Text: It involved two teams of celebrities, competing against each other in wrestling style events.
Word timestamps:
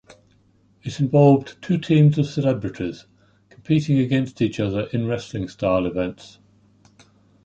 It 0.81 0.99
involved 0.99 1.61
two 1.61 1.77
teams 1.77 2.17
of 2.17 2.25
celebrities, 2.25 3.05
competing 3.51 3.99
against 3.99 4.41
each 4.41 4.59
other 4.59 4.87
in 4.87 5.05
wrestling 5.05 5.47
style 5.47 5.85
events. 5.85 6.39